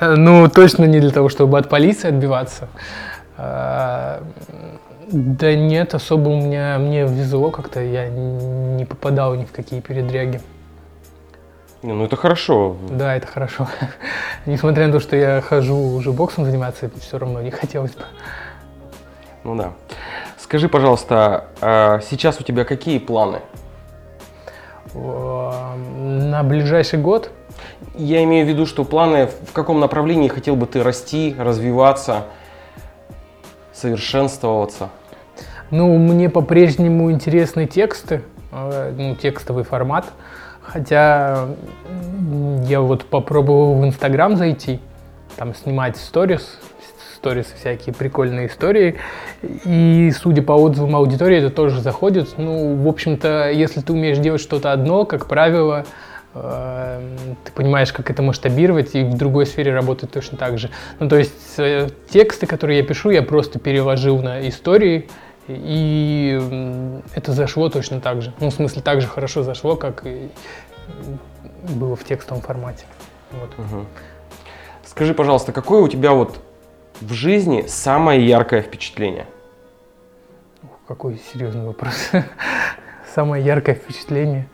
Ну, 0.01 0.49
точно 0.49 0.85
не 0.85 0.99
для 0.99 1.11
того, 1.11 1.29
чтобы 1.29 1.59
от 1.59 1.69
полиции 1.69 2.09
отбиваться. 2.09 2.69
А, 3.37 4.21
да 5.07 5.55
нет, 5.55 5.95
особо 5.95 6.31
у 6.31 6.37
меня, 6.37 6.79
мне 6.79 7.07
везло 7.07 7.51
как-то, 7.51 7.81
я 7.81 8.09
не 8.09 8.85
попадал 8.85 9.37
ни 9.37 9.45
в 9.45 9.53
какие 9.53 9.81
передряги. 9.81 10.41
Не, 11.83 11.93
ну 11.93 12.05
это 12.05 12.17
хорошо. 12.17 12.77
Да, 12.91 13.15
это 13.17 13.27
хорошо. 13.27 13.69
Несмотря 14.47 14.87
на 14.87 14.93
то, 14.93 15.01
что 15.01 15.17
я 15.17 15.41
хожу 15.41 15.77
уже 15.77 16.13
боксом 16.13 16.45
заниматься, 16.45 16.91
все 17.01 17.19
равно 17.19 17.43
не 17.43 17.51
хотелось 17.51 17.93
бы. 17.93 18.03
Ну 19.45 19.55
да. 19.55 19.73
Скажи, 20.39 20.69
пожалуйста, 20.69 21.47
а 21.61 22.01
сейчас 22.01 22.41
у 22.41 22.45
тебя 22.45 22.65
какие 22.65 22.99
планы? 22.99 23.41
На 24.95 26.43
ближайший 26.43 26.99
год? 26.99 27.31
Я 27.95 28.23
имею 28.25 28.47
в 28.47 28.49
виду, 28.49 28.67
что 28.67 28.85
планы, 28.85 29.27
в 29.27 29.53
каком 29.53 29.81
направлении 29.81 30.29
хотел 30.29 30.57
бы 30.57 30.67
ты 30.67 30.83
расти, 30.83 31.35
развиваться, 31.39 32.25
совершенствоваться? 33.73 34.91
Ну, 35.71 35.97
мне 35.99 36.31
по-прежнему 36.31 37.11
интересны 37.11 37.67
тексты, 37.67 38.23
э, 38.53 38.95
ну, 38.97 39.17
текстовый 39.17 39.65
формат. 39.65 40.07
Хотя 40.67 41.47
я 42.65 42.81
вот 42.81 43.05
попробовал 43.05 43.81
в 43.81 43.85
Инстаграм 43.85 44.37
зайти, 44.37 44.81
там 45.37 45.55
снимать 45.55 45.97
сторис, 45.97 46.59
сторис 47.15 47.47
всякие 47.59 47.95
прикольные 47.95 48.49
истории. 48.49 48.97
И 49.43 50.13
судя 50.17 50.43
по 50.43 50.53
отзывам 50.53 50.97
аудитории, 50.97 51.39
это 51.39 51.51
тоже 51.51 51.81
заходит. 51.81 52.35
Ну, 52.37 52.77
в 52.77 52.89
общем-то, 52.89 53.51
если 53.51 53.81
ты 53.81 53.93
умеешь 53.93 54.19
делать 54.19 54.41
что-то 54.41 54.73
одно, 54.73 55.05
как 55.05 55.27
правило, 55.27 55.87
э, 56.35 57.01
ты 57.45 57.53
понимаешь, 57.53 57.93
как 57.93 58.11
это 58.11 58.23
масштабировать, 58.23 58.95
и 58.95 59.05
в 59.05 59.17
другой 59.17 59.47
сфере 59.47 59.73
работает 59.73 60.13
точно 60.13 60.37
так 60.37 60.59
же. 60.59 60.71
Ну, 60.99 61.09
то 61.09 61.17
есть 61.17 61.33
э, 61.59 61.89
тексты, 62.11 62.47
которые 62.47 62.81
я 62.81 62.85
пишу, 62.85 63.11
я 63.11 63.23
просто 63.23 63.59
переложил 63.59 64.23
на 64.23 64.47
истории, 64.49 65.09
и 65.49 67.01
это 67.15 67.33
зашло 67.33 67.69
точно 67.69 68.01
так 68.01 68.23
же. 68.23 68.33
Ну, 68.41 68.51
в 68.51 68.55
смысле, 68.55 68.83
так 68.83 69.01
же 69.01 69.07
хорошо 69.07 69.43
зашло, 69.43 69.77
как 69.77 70.07
и 70.07 70.29
было 71.69 71.97
в 71.97 72.05
текстовом 72.05 72.43
формате. 72.43 72.85
Вот. 73.33 73.51
Угу. 73.59 73.87
Скажи, 74.85 75.15
пожалуйста, 75.15 75.53
какое 75.53 75.83
у 75.83 75.89
тебя 75.89 76.13
вот 76.13 76.41
в 77.01 77.13
жизни 77.13 77.65
самое 77.69 78.27
яркое 78.27 78.63
впечатление? 78.63 79.27
Какой 80.89 81.21
серьезный 81.33 81.67
вопрос. 81.67 82.11
самое 83.15 83.45
яркое 83.45 83.75
впечатление. 83.75 84.49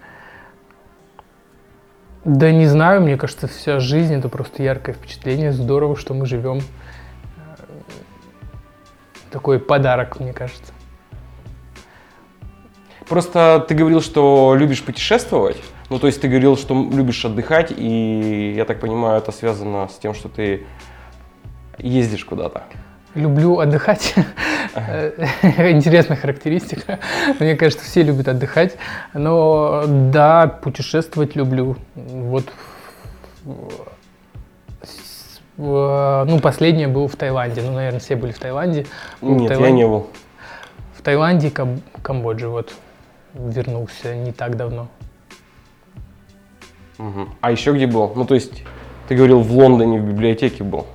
Да 2.25 2.53
не 2.53 2.67
знаю, 2.67 3.01
мне 3.01 3.17
кажется, 3.17 3.49
вся 3.49 3.81
жизнь 3.81 4.15
это 4.15 4.29
просто 4.29 4.63
яркое 4.63 4.95
впечатление. 4.95 5.53
Здорово, 5.53 5.97
что 5.97 6.15
мы 6.15 6.27
живем. 6.27 6.61
Такой 9.31 9.59
подарок, 9.59 10.21
мне 10.21 10.33
кажется. 10.33 10.73
Просто 13.13 13.63
ты 13.69 13.75
говорил, 13.75 14.01
что 14.01 14.55
любишь 14.57 14.83
путешествовать. 14.83 15.59
Ну, 15.91 15.99
то 15.99 16.07
есть 16.07 16.23
ты 16.23 16.29
говорил, 16.29 16.57
что 16.57 16.73
любишь 16.91 17.23
отдыхать, 17.27 17.71
и 17.71 18.55
я 18.57 18.65
так 18.65 18.81
понимаю, 18.81 19.19
это 19.19 19.33
связано 19.33 19.87
с 19.89 19.99
тем, 19.99 20.15
что 20.15 20.31
ты 20.31 20.65
ездишь 21.77 22.25
куда-то. 22.25 22.63
Люблю 23.15 23.59
отдыхать. 23.59 24.15
Интересная 25.45 26.17
характеристика. 26.17 27.01
Мне 27.39 27.55
кажется, 27.55 27.85
все 27.85 28.03
любят 28.03 28.29
отдыхать. 28.29 28.79
Но 29.13 29.85
да, 29.87 30.47
путешествовать 30.47 31.37
люблю. 31.37 31.77
Вот 31.95 32.47
ну, 35.59 36.41
последнее 36.41 36.89
был 36.89 37.09
в 37.09 37.17
Таиланде. 37.17 37.61
Ну, 37.61 37.73
наверное, 37.73 38.01
все 38.01 38.17
были 38.17 38.33
в 38.33 38.39
Таиланде. 38.39 38.87
Нет, 39.21 39.43
в 39.43 39.49
Таиланде. 39.49 39.65
я 39.65 39.71
не 39.71 39.87
был. 39.87 40.07
В 40.97 41.03
Таиланде 41.03 41.49
и 41.49 41.53
Камбодже. 42.01 42.49
Вот 42.49 42.73
вернулся 43.35 44.15
не 44.15 44.33
так 44.33 44.57
давно. 44.57 44.89
Угу. 46.99 47.29
А 47.41 47.51
еще 47.51 47.73
где 47.73 47.87
был? 47.87 48.13
Ну, 48.15 48.25
то 48.25 48.35
есть, 48.35 48.63
ты 49.09 49.15
говорил, 49.17 49.41
в 49.41 49.53
Лондоне 49.53 50.01
в 50.01 50.05
библиотеке 50.05 50.63
был. 50.65 50.87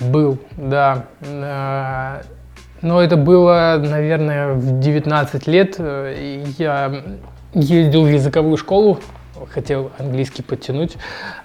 Был, 0.00 0.38
да. 0.56 1.06
Э, 1.20 2.22
но 2.82 3.00
это 3.00 3.16
было, 3.16 3.80
наверное, 3.82 4.54
в 4.54 4.80
19 4.80 5.46
лет. 5.46 5.78
Я 5.78 7.02
ездил 7.54 8.04
в 8.04 8.08
языковую 8.08 8.56
школу, 8.56 8.98
хотел 9.48 9.92
английский 9.98 10.42
подтянуть. 10.42 10.96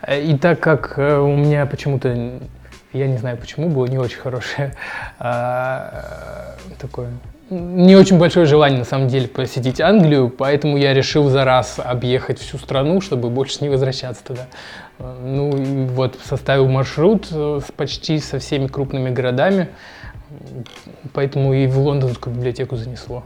И 0.10 0.38
так 0.38 0.60
как 0.60 0.98
э, 0.98 1.18
у 1.18 1.36
меня 1.36 1.66
почему-то, 1.66 2.40
я 2.92 3.08
не 3.08 3.18
знаю 3.18 3.38
почему, 3.38 3.70
было 3.70 3.86
не 3.86 4.00
очень 4.00 4.18
хорошее 4.18 4.74
такое 6.80 7.10
не 7.50 7.96
очень 7.96 8.18
большое 8.18 8.46
желание, 8.46 8.80
на 8.80 8.86
самом 8.86 9.08
деле, 9.08 9.28
посетить 9.28 9.82
Англию, 9.82 10.30
поэтому 10.30 10.78
я 10.78 10.94
решил 10.94 11.30
за 11.30 11.46
раз 11.46 11.80
объехать 11.84 12.40
всю 12.40 12.58
страну, 12.58 13.02
чтобы 13.02 13.30
больше 13.30 13.58
не 13.62 13.70
возвращаться 13.70 14.24
туда. 14.24 14.48
Ну 15.00 15.58
и 15.58 15.86
вот 15.86 16.18
составил 16.24 16.68
маршрут 16.68 17.28
э, 17.32 17.62
с 17.66 17.72
почти 17.72 18.20
со 18.20 18.40
всеми 18.40 18.68
крупными 18.68 19.10
городами, 19.10 19.70
поэтому 21.14 21.54
и 21.54 21.68
в 21.68 21.80
лондонскую 21.80 22.36
библиотеку 22.36 22.76
занесло. 22.76 23.24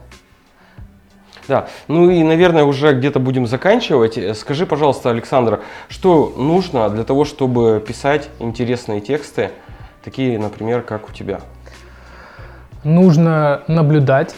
Да, 1.46 1.68
ну 1.88 2.08
и, 2.08 2.22
наверное, 2.22 2.64
уже 2.64 2.94
где-то 2.94 3.18
будем 3.18 3.46
заканчивать. 3.46 4.18
Скажи, 4.38 4.64
пожалуйста, 4.64 5.10
Александр, 5.10 5.60
что 5.88 6.32
нужно 6.38 6.88
для 6.88 7.04
того, 7.04 7.26
чтобы 7.26 7.84
писать 7.86 8.30
интересные 8.38 9.02
тексты, 9.02 9.50
такие, 10.02 10.38
например, 10.38 10.80
как 10.82 11.10
у 11.10 11.12
тебя? 11.12 11.40
Нужно 12.84 13.62
наблюдать 13.66 14.34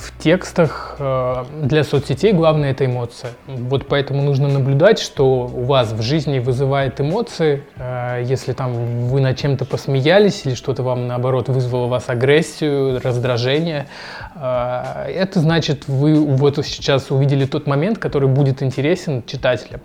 в 0.00 0.22
текстах 0.22 0.96
э, 0.98 1.44
для 1.62 1.84
соцсетей 1.84 2.32
главное 2.32 2.70
это 2.70 2.86
эмоция. 2.86 3.32
Вот 3.46 3.86
поэтому 3.88 4.22
нужно 4.22 4.48
наблюдать, 4.48 4.98
что 4.98 5.42
у 5.42 5.64
вас 5.64 5.92
в 5.92 6.02
жизни 6.02 6.38
вызывает 6.38 7.00
эмоции. 7.00 7.64
Э, 7.76 8.22
если 8.24 8.52
там 8.52 8.72
вы 9.08 9.20
над 9.20 9.36
чем-то 9.36 9.64
посмеялись 9.64 10.46
или 10.46 10.54
что-то 10.54 10.82
вам 10.82 11.06
наоборот 11.06 11.48
вызвало 11.48 11.86
вас 11.86 12.08
агрессию, 12.08 13.00
раздражение, 13.02 13.88
э, 14.34 15.06
это 15.08 15.40
значит 15.40 15.86
вы 15.86 16.18
вот 16.18 16.64
сейчас 16.64 17.10
увидели 17.10 17.44
тот 17.44 17.66
момент, 17.66 17.98
который 17.98 18.28
будет 18.28 18.62
интересен 18.62 19.22
читателям. 19.26 19.80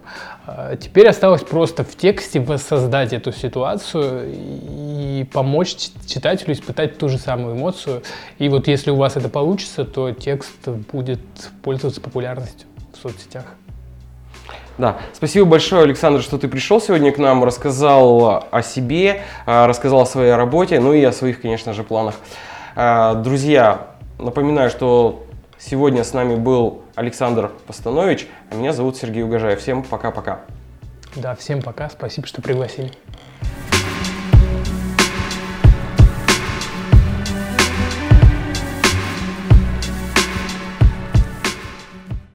Теперь 0.79 1.07
осталось 1.07 1.41
просто 1.41 1.83
в 1.83 1.95
тексте 1.95 2.39
воссоздать 2.39 3.13
эту 3.13 3.31
ситуацию 3.31 4.31
и 4.31 5.27
помочь 5.31 5.75
читателю 6.05 6.53
испытать 6.53 6.97
ту 6.99 7.09
же 7.09 7.17
самую 7.17 7.55
эмоцию. 7.55 8.03
И 8.37 8.47
вот 8.47 8.67
если 8.67 8.91
у 8.91 8.95
вас 8.95 9.17
это 9.17 9.29
получится, 9.29 9.85
то 9.85 10.11
текст 10.11 10.67
будет 10.91 11.19
пользоваться 11.63 11.99
популярностью 11.99 12.67
в 12.93 13.01
соцсетях. 13.01 13.45
Да, 14.77 14.97
спасибо 15.13 15.45
большое, 15.45 15.83
Александр, 15.83 16.21
что 16.21 16.37
ты 16.37 16.49
пришел 16.49 16.81
сегодня 16.81 17.13
к 17.13 17.17
нам, 17.17 17.43
рассказал 17.45 18.45
о 18.51 18.61
себе, 18.61 19.21
а, 19.45 19.67
рассказал 19.67 20.01
о 20.01 20.05
своей 20.05 20.33
работе, 20.33 20.81
ну 20.81 20.91
и 20.93 21.01
о 21.01 21.13
своих, 21.13 21.41
конечно 21.41 21.73
же, 21.73 21.83
планах. 21.83 22.15
А, 22.75 23.13
друзья, 23.15 23.87
напоминаю, 24.19 24.69
что 24.69 25.24
сегодня 25.59 26.03
с 26.03 26.13
нами 26.13 26.35
был 26.35 26.83
Александр 26.95 27.51
Постанович, 27.67 28.27
а 28.51 28.55
меня 28.55 28.73
зовут 28.73 28.97
Сергей 28.97 29.23
Угожаев. 29.23 29.59
Всем 29.59 29.83
пока-пока. 29.83 30.41
Да, 31.15 31.35
всем 31.35 31.61
пока, 31.61 31.89
спасибо, 31.89 32.27
что 32.27 32.41
пригласили. 32.41 32.91